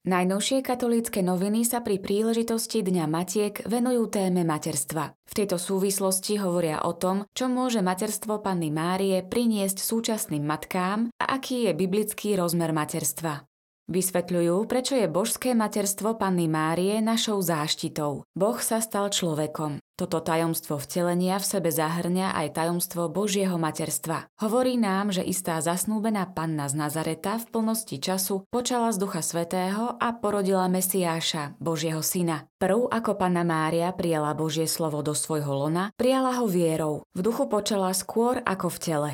Najnovšie 0.00 0.64
katolícke 0.64 1.20
noviny 1.20 1.60
sa 1.60 1.84
pri 1.84 2.00
príležitosti 2.00 2.80
Dňa 2.80 3.04
Matiek 3.04 3.60
venujú 3.68 4.08
téme 4.08 4.48
materstva. 4.48 5.12
V 5.28 5.32
tejto 5.36 5.60
súvislosti 5.60 6.40
hovoria 6.40 6.80
o 6.88 6.96
tom, 6.96 7.28
čo 7.36 7.52
môže 7.52 7.84
materstvo 7.84 8.40
Panny 8.40 8.72
Márie 8.72 9.20
priniesť 9.20 9.84
súčasným 9.84 10.40
matkám 10.40 11.12
a 11.20 11.36
aký 11.36 11.68
je 11.68 11.76
biblický 11.76 12.32
rozmer 12.32 12.72
materstva. 12.72 13.44
Vysvetľujú, 13.90 14.70
prečo 14.70 14.94
je 14.94 15.10
božské 15.10 15.50
materstvo 15.50 16.14
Panny 16.14 16.46
Márie 16.46 17.02
našou 17.02 17.42
záštitou. 17.42 18.22
Boh 18.38 18.58
sa 18.62 18.78
stal 18.78 19.10
človekom. 19.10 19.82
Toto 19.98 20.22
tajomstvo 20.22 20.78
vtelenia 20.78 21.36
v 21.42 21.44
sebe 21.44 21.74
zahrňa 21.74 22.38
aj 22.38 22.54
tajomstvo 22.54 23.10
Božieho 23.10 23.58
materstva. 23.58 24.30
Hovorí 24.40 24.78
nám, 24.78 25.10
že 25.10 25.26
istá 25.26 25.58
zasnúbená 25.58 26.30
panna 26.30 26.70
z 26.70 26.78
Nazareta 26.78 27.42
v 27.42 27.50
plnosti 27.50 27.98
času 27.98 28.46
počala 28.48 28.94
z 28.94 29.02
Ducha 29.02 29.26
Svetého 29.26 29.98
a 29.98 30.08
porodila 30.14 30.70
Mesiáša, 30.70 31.58
Božieho 31.58 32.00
syna. 32.00 32.46
Prv, 32.62 32.86
ako 32.88 33.18
Panna 33.18 33.42
Mária 33.42 33.90
prijala 33.90 34.38
Božie 34.38 34.70
slovo 34.70 35.02
do 35.02 35.18
svojho 35.18 35.50
lona, 35.50 35.90
prijala 35.98 36.38
ho 36.38 36.46
vierou. 36.46 37.02
V 37.12 37.20
duchu 37.26 37.50
počala 37.50 37.90
skôr 37.90 38.38
ako 38.46 38.70
v 38.70 38.78
tele. 38.78 39.12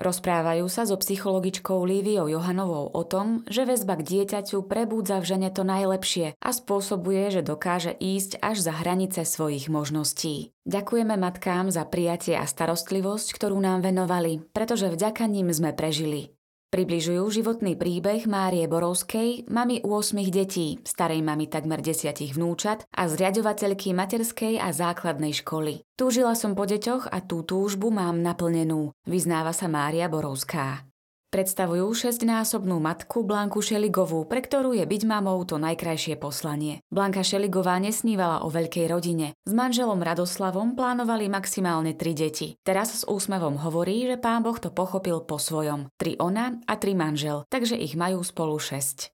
Rozprávajú 0.00 0.66
sa 0.72 0.88
so 0.88 0.96
psychologičkou 0.96 1.84
Líviou 1.84 2.24
Johanovou 2.24 2.88
o 2.88 3.02
tom, 3.04 3.44
že 3.44 3.68
väzba 3.68 4.00
k 4.00 4.06
dieťaťu 4.08 4.64
prebúdza 4.64 5.20
v 5.20 5.28
žene 5.28 5.50
to 5.52 5.68
najlepšie 5.68 6.32
a 6.40 6.50
spôsobuje, 6.50 7.28
že 7.28 7.44
dokáže 7.44 7.92
ísť 7.92 8.40
až 8.40 8.64
za 8.64 8.72
hranice 8.72 9.28
svojich 9.28 9.68
možností. 9.68 10.56
Ďakujeme 10.64 11.14
matkám 11.20 11.68
za 11.68 11.84
prijatie 11.84 12.40
a 12.40 12.48
starostlivosť, 12.48 13.36
ktorú 13.36 13.60
nám 13.60 13.84
venovali, 13.84 14.40
pretože 14.56 14.88
vďaka 14.88 15.28
ním 15.28 15.52
sme 15.52 15.76
prežili. 15.76 16.32
Približujú 16.72 17.28
životný 17.28 17.76
príbeh 17.76 18.24
Márie 18.24 18.64
Borovskej, 18.64 19.44
mamy 19.52 19.84
8 19.84 20.16
detí, 20.32 20.80
starej 20.88 21.20
mamy 21.20 21.44
takmer 21.44 21.84
10 21.84 22.32
vnúčat 22.32 22.88
a 22.88 23.12
zriadovateľky 23.12 23.92
materskej 23.92 24.56
a 24.56 24.72
základnej 24.72 25.36
školy. 25.36 25.84
Túžila 26.00 26.32
som 26.32 26.56
po 26.56 26.64
deťoch 26.64 27.12
a 27.12 27.20
tú 27.20 27.44
túžbu 27.44 27.92
mám 27.92 28.24
naplnenú, 28.24 28.88
vyznáva 29.04 29.52
sa 29.52 29.68
Mária 29.68 30.08
Borovská. 30.08 30.88
Predstavujú 31.32 31.96
šestnásobnú 31.96 32.76
matku 32.76 33.24
Blanku 33.24 33.64
Šeligovú, 33.64 34.28
pre 34.28 34.44
ktorú 34.44 34.76
je 34.76 34.84
byť 34.84 35.02
mamou 35.08 35.40
to 35.48 35.56
najkrajšie 35.56 36.20
poslanie. 36.20 36.84
Blanka 36.92 37.24
Šeligová 37.24 37.80
nesnívala 37.80 38.44
o 38.44 38.52
veľkej 38.52 38.84
rodine. 38.92 39.32
S 39.48 39.56
manželom 39.56 39.96
Radoslavom 40.04 40.76
plánovali 40.76 41.32
maximálne 41.32 41.96
tri 41.96 42.12
deti. 42.12 42.60
Teraz 42.60 42.92
s 43.00 43.08
úsmevom 43.08 43.56
hovorí, 43.64 44.04
že 44.04 44.20
pán 44.20 44.44
Boh 44.44 44.60
to 44.60 44.68
pochopil 44.68 45.24
po 45.24 45.40
svojom. 45.40 45.88
Tri 45.96 46.20
ona 46.20 46.60
a 46.68 46.76
tri 46.76 46.92
manžel, 46.92 47.48
takže 47.48 47.80
ich 47.80 47.96
majú 47.96 48.20
spolu 48.20 48.60
šesť. 48.60 49.11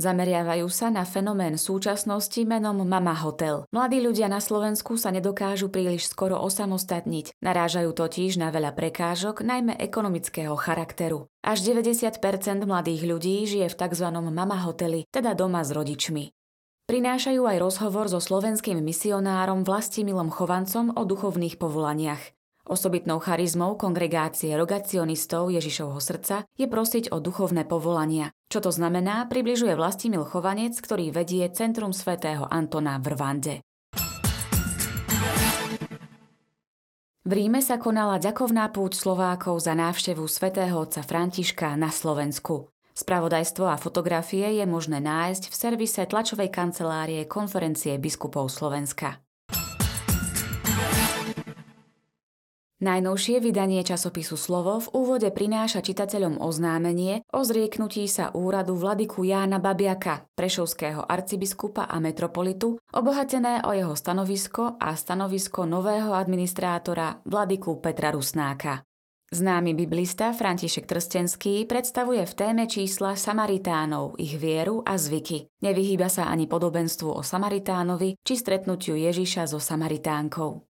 Zameriavajú 0.00 0.64
sa 0.72 0.88
na 0.88 1.04
fenomén 1.04 1.60
súčasnosti 1.60 2.40
menom 2.48 2.88
Mama 2.88 3.12
Hotel. 3.20 3.68
Mladí 3.68 4.00
ľudia 4.00 4.32
na 4.32 4.40
Slovensku 4.40 4.96
sa 4.96 5.12
nedokážu 5.12 5.68
príliš 5.68 6.08
skoro 6.08 6.40
osamostatniť, 6.40 7.36
narážajú 7.44 7.92
totiž 7.92 8.40
na 8.40 8.48
veľa 8.48 8.72
prekážok, 8.72 9.44
najmä 9.44 9.76
ekonomického 9.76 10.56
charakteru. 10.56 11.28
Až 11.44 11.68
90% 11.68 12.16
mladých 12.64 13.04
ľudí 13.04 13.44
žije 13.44 13.68
v 13.68 13.76
tzv. 13.76 14.08
Mama 14.08 14.64
Hoteli, 14.64 15.04
teda 15.12 15.36
doma 15.36 15.60
s 15.60 15.76
rodičmi. 15.76 16.32
Prinášajú 16.88 17.44
aj 17.44 17.56
rozhovor 17.60 18.08
so 18.08 18.24
slovenským 18.24 18.80
misionárom 18.80 19.68
Vlastimilom 19.68 20.32
Chovancom 20.32 20.96
o 20.96 21.04
duchovných 21.04 21.60
povolaniach. 21.60 22.39
Osobitnou 22.70 23.18
charizmou 23.18 23.74
kongregácie 23.74 24.54
rogacionistov 24.54 25.50
Ježišovho 25.50 25.98
srdca 25.98 26.46
je 26.54 26.70
prosiť 26.70 27.10
o 27.10 27.18
duchovné 27.18 27.66
povolania. 27.66 28.30
Čo 28.46 28.62
to 28.62 28.70
znamená, 28.70 29.26
približuje 29.26 29.74
Vlastimil 29.74 30.22
Chovanec, 30.22 30.78
ktorý 30.78 31.10
vedie 31.10 31.42
Centrum 31.50 31.90
svätého 31.90 32.46
Antona 32.46 33.02
v 33.02 33.06
Rwande. 33.10 33.54
V 37.26 37.30
Ríme 37.34 37.58
sa 37.58 37.74
konala 37.82 38.22
ďakovná 38.22 38.70
púť 38.70 39.02
Slovákov 39.02 39.66
za 39.66 39.74
návštevu 39.74 40.30
svätého 40.30 40.78
otca 40.78 41.02
Františka 41.02 41.74
na 41.74 41.90
Slovensku. 41.90 42.70
Spravodajstvo 42.94 43.66
a 43.66 43.82
fotografie 43.82 44.46
je 44.46 44.64
možné 44.70 45.02
nájsť 45.02 45.50
v 45.50 45.54
servise 45.58 46.02
tlačovej 46.06 46.54
kancelárie 46.54 47.26
konferencie 47.26 47.98
biskupov 47.98 48.46
Slovenska. 48.46 49.18
Najnovšie 52.80 53.44
vydanie 53.44 53.84
časopisu 53.84 54.40
Slovo 54.40 54.80
v 54.80 54.88
úvode 54.96 55.28
prináša 55.28 55.84
čitateľom 55.84 56.40
oznámenie 56.40 57.28
o 57.28 57.44
zrieknutí 57.44 58.08
sa 58.08 58.32
úradu 58.32 58.72
vladyku 58.72 59.20
Jána 59.20 59.60
Babiaka, 59.60 60.24
prešovského 60.32 61.04
arcibiskupa 61.04 61.84
a 61.84 62.00
metropolitu, 62.00 62.80
obohatené 62.96 63.60
o 63.68 63.76
jeho 63.76 63.92
stanovisko 63.92 64.80
a 64.80 64.96
stanovisko 64.96 65.68
nového 65.68 66.16
administrátora 66.16 67.20
vladyku 67.28 67.84
Petra 67.84 68.16
Rusnáka. 68.16 68.80
Známy 69.28 69.76
biblista 69.76 70.32
František 70.32 70.88
Trstenský 70.88 71.68
predstavuje 71.68 72.24
v 72.24 72.32
téme 72.32 72.64
čísla 72.64 73.12
Samaritánov, 73.12 74.16
ich 74.16 74.40
vieru 74.40 74.80
a 74.88 74.96
zvyky. 74.96 75.52
Nevyhýba 75.60 76.08
sa 76.08 76.32
ani 76.32 76.48
podobenstvu 76.48 77.12
o 77.12 77.20
Samaritánovi 77.20 78.16
či 78.24 78.40
stretnutiu 78.40 78.96
Ježiša 78.96 79.52
so 79.52 79.60
Samaritánkou. 79.60 80.69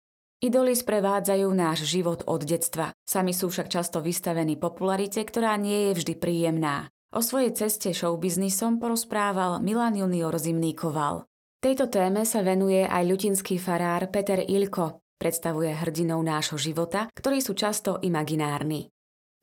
Idoly 0.41 0.73
sprevádzajú 0.73 1.53
náš 1.53 1.85
život 1.85 2.25
od 2.25 2.41
detstva. 2.41 2.97
Sami 3.05 3.29
sú 3.29 3.53
však 3.53 3.69
často 3.69 4.01
vystavení 4.01 4.57
popularite, 4.57 5.21
ktorá 5.21 5.53
nie 5.53 5.93
je 5.93 6.01
vždy 6.01 6.13
príjemná. 6.17 6.89
O 7.13 7.21
svojej 7.21 7.53
ceste 7.53 7.93
showbiznisom 7.93 8.81
porozprával 8.81 9.61
Milan 9.61 9.93
junior 9.93 10.33
Zimný 10.41 10.73
Koval. 10.73 11.29
Tejto 11.61 11.93
téme 11.93 12.25
sa 12.25 12.41
venuje 12.41 12.81
aj 12.81 13.03
ľutinský 13.05 13.61
farár 13.61 14.09
Peter 14.09 14.41
Ilko, 14.41 15.05
predstavuje 15.21 15.77
hrdinou 15.77 16.25
nášho 16.25 16.57
života, 16.57 17.05
ktorí 17.13 17.37
sú 17.37 17.53
často 17.53 18.01
imaginárni. 18.01 18.89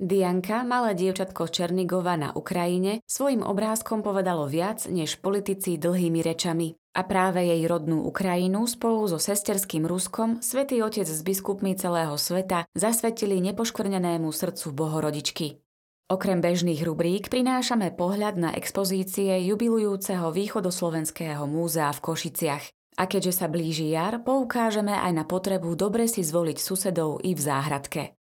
Dianka, 0.02 0.66
malé 0.66 0.98
dievčatko 0.98 1.46
Černigova 1.46 2.18
na 2.18 2.34
Ukrajine, 2.34 3.06
svojim 3.06 3.46
obrázkom 3.46 4.02
povedalo 4.02 4.50
viac 4.50 4.90
než 4.90 5.22
politici 5.22 5.78
dlhými 5.78 6.26
rečami. 6.26 6.74
A 6.98 7.06
práve 7.06 7.46
jej 7.46 7.62
rodnú 7.70 8.02
Ukrajinu 8.10 8.66
spolu 8.66 9.06
so 9.06 9.22
sesterským 9.22 9.86
Ruskom 9.86 10.42
svätý 10.42 10.82
Otec 10.82 11.06
s 11.06 11.22
biskupmi 11.22 11.78
celého 11.78 12.18
sveta 12.18 12.66
zasvetili 12.74 13.38
nepoškvrnenému 13.38 14.26
srdcu 14.34 14.74
Bohorodičky. 14.74 15.62
Okrem 16.10 16.42
bežných 16.42 16.82
rubrík 16.82 17.30
prinášame 17.30 17.94
pohľad 17.94 18.34
na 18.42 18.50
expozície 18.50 19.30
jubilujúceho 19.46 20.34
východoslovenského 20.34 21.46
múzea 21.46 21.94
v 21.94 22.02
Košiciach. 22.02 22.64
A 22.98 23.06
keďže 23.06 23.30
sa 23.30 23.46
blíži 23.46 23.94
jar, 23.94 24.18
poukážeme 24.26 24.90
aj 24.90 25.12
na 25.14 25.22
potrebu 25.22 25.78
dobre 25.78 26.10
si 26.10 26.26
zvoliť 26.26 26.58
susedov 26.58 27.22
i 27.22 27.30
v 27.30 27.38
záhradke. 27.38 28.18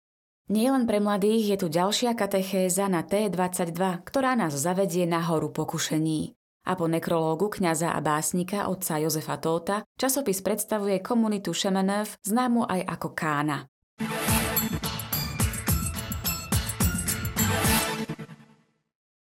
Nielen 0.48 0.88
pre 0.88 0.96
mladých 0.96 1.44
je 1.44 1.56
tu 1.60 1.68
ďalšia 1.68 2.16
katechéza 2.16 2.88
na 2.88 3.04
T22, 3.04 4.00
ktorá 4.08 4.32
nás 4.32 4.56
zavedie 4.56 5.04
na 5.04 5.20
horu 5.28 5.52
pokušení. 5.52 6.32
A 6.62 6.78
po 6.78 6.86
nekrológu 6.86 7.50
kňaza 7.50 7.90
a 7.90 8.00
básnika 8.00 8.70
otca 8.70 8.98
Jozefa 9.02 9.36
Tóta 9.42 9.82
časopis 9.98 10.38
predstavuje 10.46 11.02
komunitu 11.02 11.50
Šemenev, 11.50 12.14
známu 12.22 12.68
aj 12.70 12.80
ako 12.86 13.08
Kána. 13.18 13.71